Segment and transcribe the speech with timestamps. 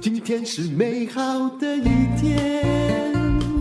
[0.00, 2.62] 今天是美好的一天。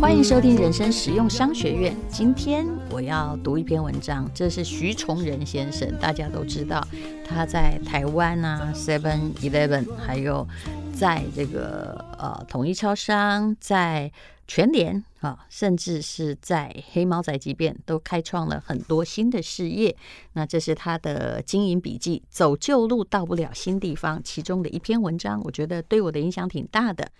[0.01, 1.95] 欢迎收听人生实用商学院。
[2.09, 6.85] 今天我要读一篇文章，这是徐崇仁先生，大家都知道
[7.25, 10.47] 他在台湾啊，Seven Eleven，还有
[10.93, 14.11] 在这个呃统一超商，在
[14.49, 19.95] 全联啊，甚至是在黑猫宅急便都开创了很多新的事业。
[20.33, 27.11] 那这是他的经营笔记，走旧路到不了新地方，其中的一篇文章，我觉得对我的影响挺大的。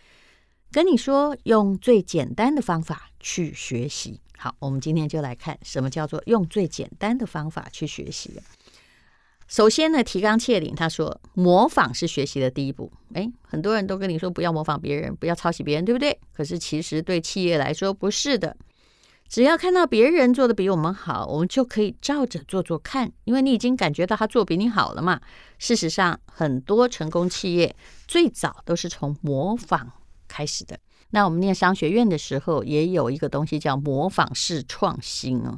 [0.72, 4.20] 跟你说，用最简单的方法去学习。
[4.36, 8.42] 好，我们今天就来看什么叫做用最简单的方法去学习。
[9.50, 12.92] 首先呢，提纲挈领，他说模仿是学习的第一步。
[13.16, 16.20] 诶，很多人都跟你说不要模仿别人，不要抄袭别人，对不对？
[16.32, 18.56] 可是其实对企业来说不是的。
[19.28, 25.20] 只要看到别人做的比我们好，我们就可以照着做做看，因为你已经感觉到他做比你好了嘛。
[25.58, 27.76] 事实上，很多成功企业
[28.08, 29.92] 最早都是从模仿
[30.28, 30.78] 开始的。
[31.10, 35.58] 那我们念商学院的时候，也有一个东西叫模仿式创新哦。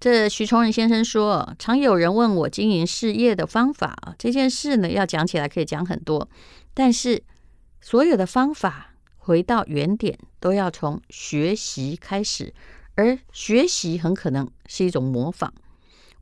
[0.00, 6.28] 这徐崇仁先生说，常有人问我经营事业的方法啊，这件事呢，要讲起来可以讲很多，
[6.74, 7.22] 但是
[7.80, 12.52] 所有的方法回到原点，都要从学习开始，
[12.96, 15.52] 而学习很可能是一种模仿。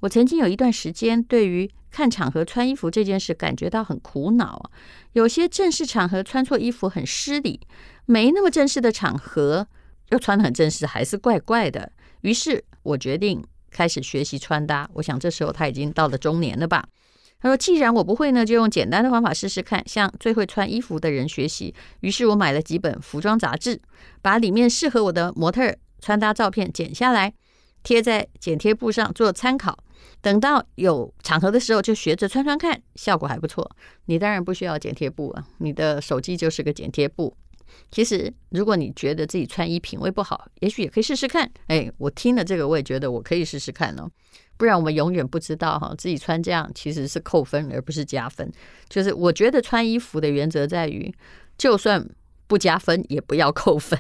[0.00, 4.70] 我曾经有一段时间，对于看场合穿衣服这件事感觉到很苦恼啊。
[5.12, 7.60] 有些正式场合穿错衣服很失礼，
[8.06, 9.66] 没那么正式的场合
[10.10, 11.92] 又穿得很正式，还是怪怪的。
[12.22, 14.88] 于是我决定开始学习穿搭。
[14.94, 16.84] 我想这时候他已经到了中年了吧？
[17.40, 23.82] 他说：“既然我不会呢，就用简单的方法试试看，向最会穿衣服的人学习。”于是我买了几本服装杂志，
[24.22, 27.34] 把里面适合我的模特穿搭照片剪下来，
[27.82, 29.76] 贴在剪贴布上做参考。
[30.20, 33.68] 等到有场合的时候，就学着穿穿看，效果还不错。
[34.06, 37.36] 你当然不需要剪贴布啊，你的手机就是个剪贴布。
[37.90, 41.50] 其实，如果你觉得自己穿衣品味不好，也许也可以试试看。
[41.66, 44.10] 哎，我听了这个，我也觉得我可以试试看哦。
[44.56, 48.50] 不然我们永远不知道哈，自己穿这样其实是扣分而不是加分。
[48.88, 51.12] 就是我觉得穿衣服的原则在于，
[51.58, 52.08] 就算
[52.46, 53.98] 不加分，也不要扣分。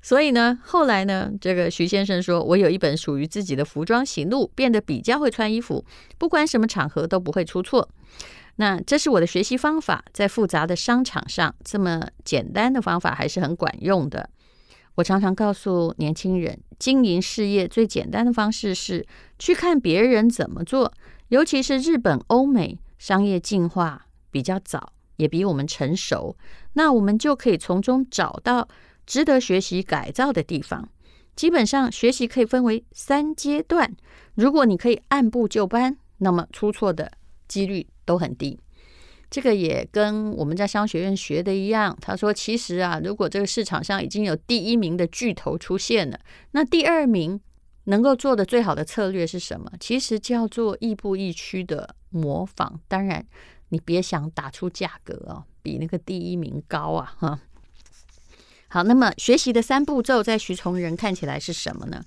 [0.00, 5.84] 所以呢，后来呢，这个徐先生说，我有一本属于自己的服装行路，变得比较会穿衣服，
[6.16, 7.88] 不管什么场合都不会出错。
[8.56, 14.28] 那这是我的学习方法，在复杂的商场上，这么简单的方法还是很管用的。
[14.96, 19.06] 我常常告诉年轻人，经营事业最简单的方式是
[19.38, 20.92] 去看别人怎么做，
[21.28, 26.36] 尤其是日本、欧美商业进化比较早，也比我们成熟，
[26.72, 28.68] 那我们就可以从中找到。
[29.06, 30.88] 值得学习改造的地方，
[31.36, 33.94] 基本上学习可以分为三阶段。
[34.34, 37.12] 如果你可以按部就班，那么出错的
[37.48, 38.58] 几率都很低。
[39.28, 41.96] 这个也跟我们在商学院学的一样。
[42.00, 46.20] 他说，其实啊，如果这个市场上已经有第一名的巨头出现了，
[46.52, 47.40] 那第二名
[47.84, 49.70] 能够做的最好的策略是什么？
[49.80, 52.80] 其实叫做亦步亦趋的模仿。
[52.86, 53.26] 当然，
[53.70, 57.40] 你别想打出价格哦，比那个第一名高啊，哈。
[58.68, 62.02] 好，那么学习的三步骤在徐崇仁看起来是什么呢？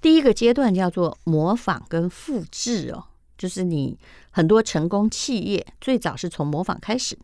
[0.00, 3.06] 第一个阶段叫做模仿跟复制哦，
[3.36, 3.98] 就是你
[4.30, 7.18] 很多成功企业最早是从模仿开始。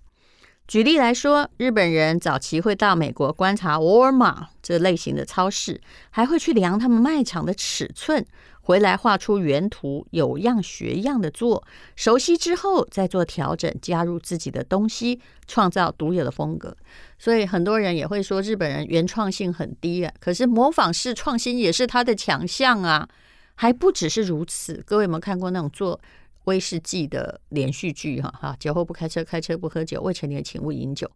[0.69, 8.25] 举例来说，日本人早期会到美国观察沃尔玛这类型的超市，还会去量他们卖场的尺寸。
[8.63, 11.65] 回来画出原图，有样学样的做，
[11.97, 16.77] 熟悉之后再做调整，加入自己的东西，创造独有的风格。
[17.19, 23.09] 所以很多人也会说日本人原创性很低啊，可是模仿式创新也是他的强项啊。
[23.61, 26.01] 还不只是如此，各位有没有看过那种做
[26.45, 28.19] 威士忌的连续剧？
[28.19, 31.11] 哈哈，酒后不开车，开车不喝酒，未成年请勿饮酒。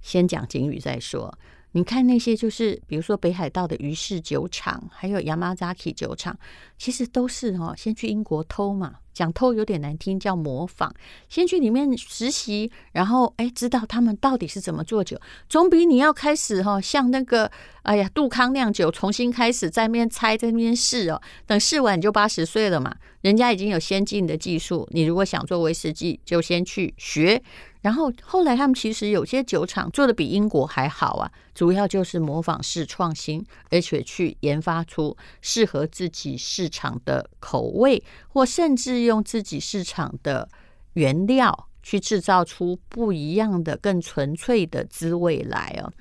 [0.00, 1.38] 先讲警语再说。
[1.72, 6.34] 你看那些，就是比如说北海道的鱼市酒厂，还有 Yamazaki 酒厂，
[6.78, 10.94] 其实都是哦，先去英国偷嘛，讲透有点难听，叫模仿。
[11.28, 17.50] 先去里面实习，然后哎，知道他们到底是怎么做酒，总比你要开始哈，像那个
[17.82, 27.42] 哎呀杜康酿酒重新开始在那边猜，在那边试哦，等试完你就八十岁了嘛，人家已经有先进的技术，你如果想做威士忌，就先去学。
[27.82, 40.48] 然后后来他们其实有些酒厂做的比英国还好啊，主要就是模仿式创新，而且去研发出适合自己市场的口味，或甚至用自己市场的
[40.94, 45.92] 原料去制造出不一样的、更纯粹的滋味来哦。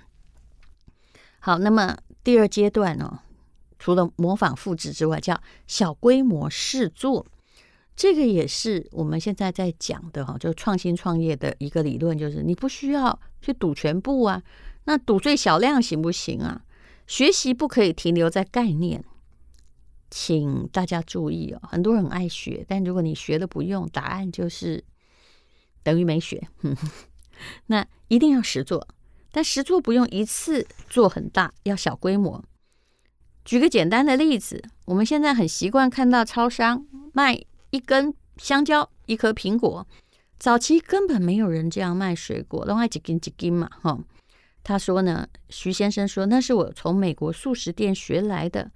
[1.40, 3.20] 好，那么第二阶段呢，
[3.80, 7.26] 除了模仿复制之外，叫小规模试做。
[7.96, 14.42] 这个也是我们现在在讲的哈，就创新创业的一个理论，就是你不需要去赌全部啊，
[14.86, 16.62] 那赌最小量行不行啊？
[17.06, 19.04] 学习不可以停留在概念，
[20.12, 21.62] 请大家注意哦。
[21.64, 24.84] 很多人爱学，但如果你学了不用，答案就是
[25.82, 26.48] 等于没学。
[27.68, 28.88] 那一定要实做，
[29.32, 32.44] 但实做不用一次做很大，要小规模。
[33.44, 37.42] 举个简单的例子，我们现在很习惯看到超商卖
[37.72, 39.88] 一根香蕉、一颗苹果，
[40.38, 43.98] 早期根本没有人这样卖水果，都爱几根几根嘛，哈。
[44.64, 48.70] 他说呢，徐先生说，那是我从美国素食店学来的。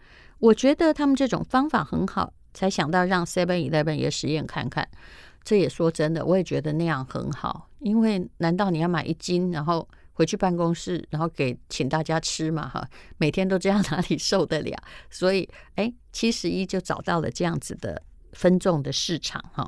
[0.46, 4.88] 我觉得他们这种方法很好，才想到让 Seven Eleven 也实验看看。
[5.44, 7.68] 这也说真的，我也觉得那样很好。
[7.80, 12.70] 因为难道你要买一斤，然后回去办公室，然后给请大家吃嘛？
[12.70, 12.88] 哈，
[13.18, 14.78] 每天都这样，哪里受得了？
[15.10, 18.02] 所以，哎，七十一就找到了这样子的
[18.34, 19.68] 分众的市场哈。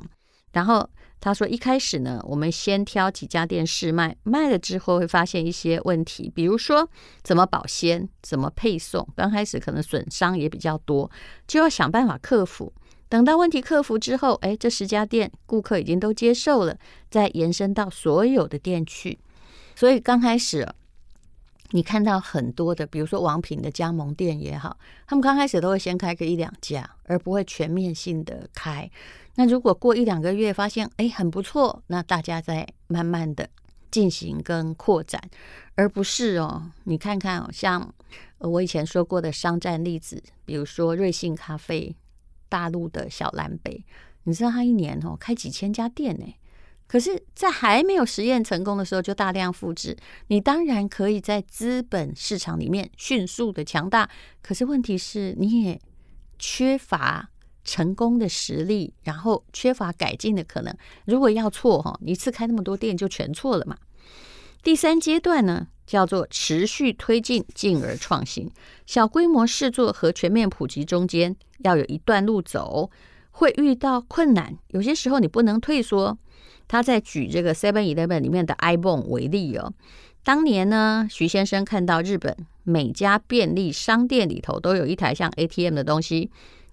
[0.52, 0.88] 然后。
[1.20, 6.88] 他说：“一开始呢，我们先挑几家店试卖，卖了之后会发现一些问题，比如说
[7.22, 11.10] 怎么保鲜、怎么配送，刚开始可能损伤也比较多，
[11.46, 12.72] 就要想办法克服。
[13.08, 16.76] 等到问题克服之后，哎，这十家店顾客已经都接受了，
[17.10, 19.18] 再延伸到所有的店去。
[19.74, 20.68] 所以刚开始
[21.70, 28.90] 你看到很多的，比如说王品的加盟店也好，他们刚开始都会先开个一两家，而不会全面性的开。”
[29.36, 33.48] 那如果过一两个月发现哎很不错，那大家再慢慢的
[33.90, 35.22] 进行跟扩展，
[35.76, 37.94] 而不是哦，你看看哦，像
[38.38, 41.94] 我以前说过的商战例子，比如说瑞幸咖啡、
[42.48, 43.84] 大陆的小蓝杯，
[44.24, 46.34] 你知道他一年哦开几千家店呢？
[46.88, 49.96] 可是，在还没有实验成功的时候就大量复制，
[50.26, 54.10] 你当然可以在资本市场里面迅速的强大，
[54.42, 55.80] 可是问题是你也
[56.38, 57.30] 缺乏。
[57.64, 60.74] 成功的实力，然后缺乏改进的可能。
[61.04, 63.76] 如果要错哈，一次开那么多店就全错了嘛。
[64.62, 68.50] 第三阶段呢，叫做持续推进，进而创新。
[68.86, 72.90] 小规模试做和全面普及中间要有一段路走，
[73.32, 74.56] 会遇到困难。
[74.68, 76.16] 有些时候你不能退缩。
[76.68, 79.72] 他在举这个 Seven Eleven 里面的 ibon 为例哦。
[80.22, 86.30] 当年呢，徐先生看到日本每家便利商店里头都有一台像 ATM 的东西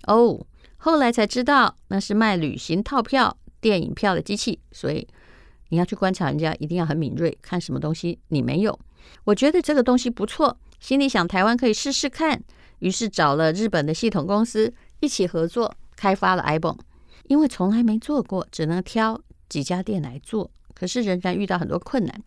[0.08, 0.46] 哦。
[0.78, 4.60] 后来才知道，那是卖旅行套票、电影票的机器。
[4.72, 5.08] 所以
[5.70, 8.78] 你要去观察人家，一定要很敏锐，看什么东西你没有。
[9.24, 12.44] 我觉得这个东西不错，心里想台湾可以试试看，
[12.80, 16.78] 于是找了日本的系统公司一起合作开发了 ibon。
[17.28, 19.20] 因为从来没做过，只能挑
[19.56, 22.22] 几家店来做，可是仍然遇到很多困难。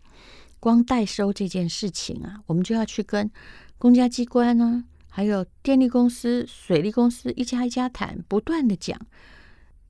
[0.59, 3.29] 光代收这件事情啊，我们就要去跟
[3.77, 4.83] 公家机关、啊。
[5.07, 8.99] 还有电力公司、水利公司一家一家谈，不断的讲，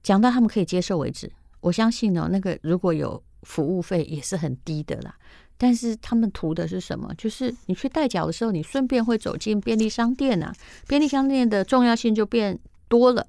[0.03, 1.31] 讲到他们可以接受为止。
[1.61, 5.15] 我相信哦，那个如果有服务费也是很低的啦。
[5.57, 7.13] 但是他们图的是什么？
[7.17, 10.53] 就是你去代缴的时候，你顺便会走进便利商店啊，
[10.87, 13.25] 便利商店的重要性就变多了。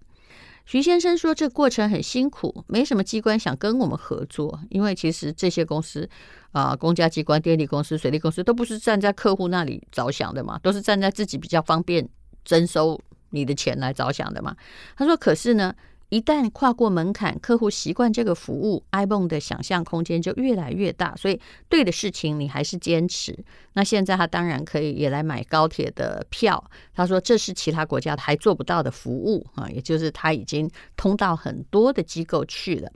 [0.66, 6.08] 徐先生说，这过程很辛苦，没什么机关想跟我们合作，因为其实这些公司
[6.52, 12.08] 啊，公家机关、电力公司、水利公司都不是站在客户那里着想的嘛，都是站在自己比较方便
[12.44, 14.56] 征收你的钱来着想的嘛。
[14.96, 15.74] 他说，可是呢。
[16.10, 21.14] 一旦跨过门槛，客户习惯这个服务，ibon 的想象空间就越来越大。
[21.14, 23.36] 所以，对的事情你还是坚持。
[23.74, 26.62] 那现在他当然可以也来买高铁的票。
[26.92, 32.90] 他说这是其他国家还做不到的服务啊，也就是他已经通到很多的机构去了。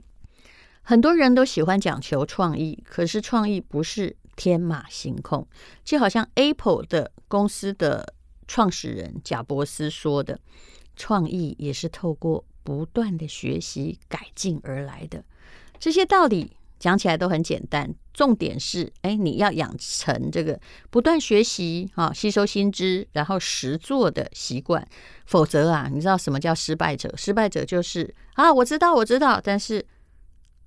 [0.81, 5.47] 很多人都喜欢讲求创意，可是创意不是天马行空。
[5.85, 8.13] 就好像 Apple 的公司的
[8.45, 10.37] 创始人贾伯斯说的，
[10.97, 12.43] 创意也是透过。
[12.65, 15.23] 不断的学习改进而来的
[15.79, 24.85] 这些道理讲起来都很简单，重点是，哎，你要养成这个不断学习啊，吸收新知，然后实做的习惯。
[25.25, 27.11] 否则啊，你知道什么叫失败者？
[27.15, 29.85] 失败者就是啊，我知道，我知道，但是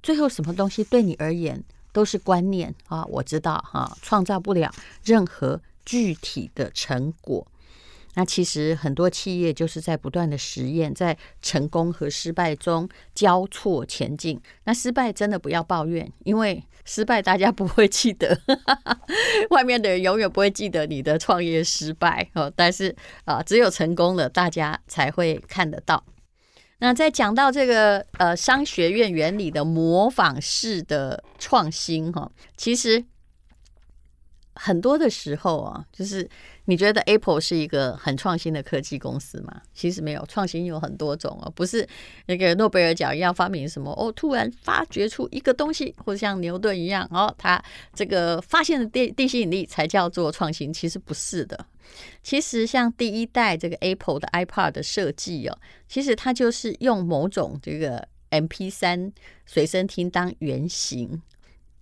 [0.02, 1.62] 最后什么东西对你而言
[1.92, 4.72] 都是观念啊，我知道哈，创造不了
[5.04, 7.46] 任何具体的成果。
[8.14, 14.40] 那其实很多企业就是在不断的实验，在成功和失败中交错前进。
[14.64, 18.40] 那失败真的不要抱怨，因为失败大家不会记得，
[19.50, 22.52] 外面的人永远不会记得你的创业失败哦。
[22.56, 26.02] 但是啊，只有成功了，大家才会看得到。
[26.80, 33.04] 那在讲到这个呃商学院原理的模仿式的创新哈，其实。
[34.60, 36.28] 很多的时候啊，就是
[36.64, 39.62] 你觉得 Apple 是一个很创新的科技公司吗？
[39.72, 41.88] 其实没有，创新有很多种哦，不是
[42.26, 47.62] 那个诺贝尔奖一样发明什么哦，突然发掘出一个东西，或者像牛顿一样哦，他
[47.94, 51.66] 这个发现的地地心引力才叫做创新，其实不是的。
[52.22, 55.56] 其实像第一代这个 Apple 的 iPad 的设计哦，
[55.88, 59.12] 其实它就是用某种这个 MP3
[59.46, 61.22] 随身听当原型。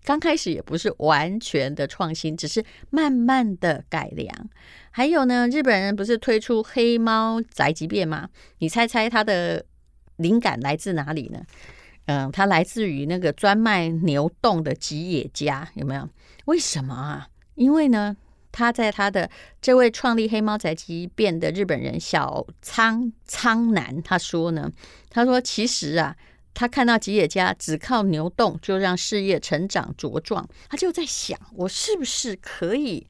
[0.06, 4.48] 刚开始也不是完全的创新，只是慢慢的改良。
[4.92, 8.28] 还有呢，日本人不是推出黑猫宅急便吗？
[8.58, 9.66] 你猜猜它的
[10.18, 11.42] 灵感来自哪里呢？
[12.04, 16.08] 嗯，它来自于那个专卖牛洞的吉野家，有没有？
[16.44, 17.26] 为什么啊？
[17.56, 18.16] 因为呢，
[18.52, 19.28] 他在他的
[19.60, 24.70] 这位创立黑猫宅急便的日本人小仓苍南他说呢，
[25.10, 26.16] 他说其实啊。
[26.56, 33.06] 他看到吉野家只靠牛洞就让事业成长茁壮，他就在想，我是不是可以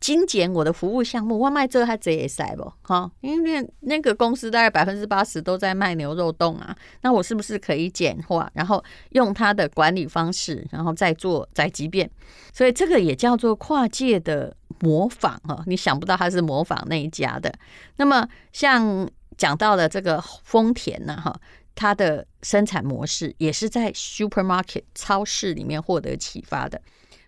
[0.00, 1.38] 精简我的服务项目？
[1.38, 3.08] 我卖这还这也塞不哈？
[3.20, 12.10] 因为那个公司大概百分之八十都在卖牛肉丼啊，那我是不是可以简化，然后用他的管理方式，然后再做宅急便？
[12.52, 15.62] 所以这个也叫做跨界的模仿哈。
[15.68, 17.54] 你想不到他是模仿那一家的。
[17.96, 21.40] 那么像讲到了这个丰田呢哈。
[21.78, 26.82] 它的生产模式也是在 supermarket 超市里面获得启发的。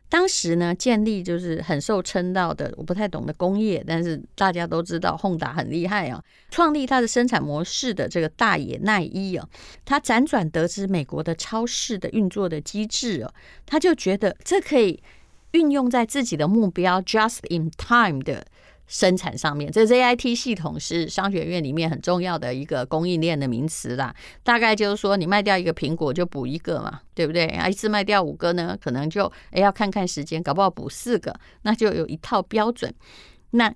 [0.09, 6.21] 当时呢，建立就是很受称道的，我不太懂的工业，但是大家都知道松达很厉害啊。
[6.51, 9.49] 创立它的生产模式的这个大野耐一啊，
[9.85, 13.33] 他辗转得知美国的超市的运作的机制哦，
[13.65, 15.01] 他就觉得这可以
[15.53, 18.45] 运用在自己的目标 just in time 的。
[18.91, 24.13] 生产上面，这 ZIT 系统是商学院里面很重要的一个供应链的名词啦。
[24.43, 27.47] 大概就是说，你卖掉一个苹果就补一个嘛，对不对？
[27.47, 31.33] 啊，一次卖掉五个呢，可能就诶要看看时间，搞不好补四个，
[31.63, 32.93] 那就有一套标准。
[33.53, 33.73] 那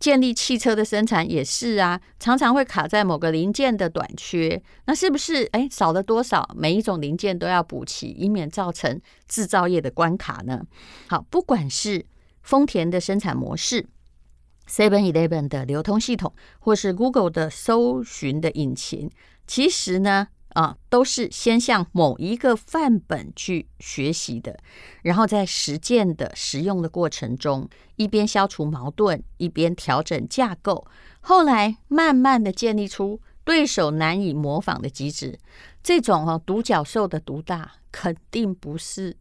[0.00, 6.48] 建立汽车的生产也是啊，常常会卡在某个零件的短缺，那是不是诶少了多少？
[6.56, 10.62] 每一种零件都要补齐，以免造成制造业的关卡呢？
[11.08, 12.06] 好，不管是
[12.42, 13.86] 丰田的生产模式。
[14.68, 19.10] Seven Eleven 的流通系统，或是 Google 的搜寻的引擎，
[19.46, 24.58] 其实呢，啊，都是先向某一个范本去学习的，
[25.02, 30.86] 然后在实践的实用的过程中，一边消除矛盾，一边调整架构，
[31.20, 35.38] 后来慢慢的建立出对手难以模仿的机制。
[35.82, 39.16] 这种啊独角兽的独大，肯定不是。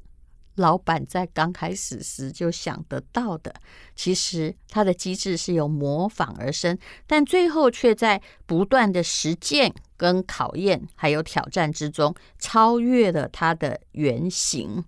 [0.55, 3.53] 老板在刚开始时就想得到的，
[3.95, 14.83] 其实他的机制是由模仿而生，但最后却在不断的实践跟考验还有挑战之中，超越了他的原型。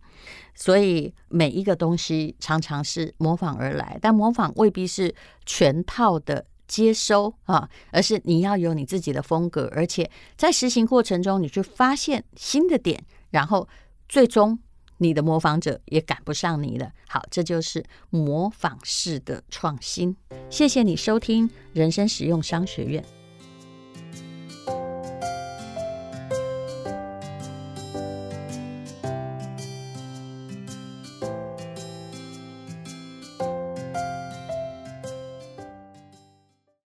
[0.54, 5.14] 所以每一个东西常常是模仿而来，但模仿未必是
[5.46, 13.68] 全套的接收啊，而是你要有你自己的风格，而且在实行过程中，你去发现新的点，然后
[14.08, 14.60] 最终。
[14.98, 16.92] 你的模仿者也赶不上你了。
[17.08, 20.16] 好，这就是模仿式的创新。
[20.50, 23.04] 谢谢你收听人生实用商学院。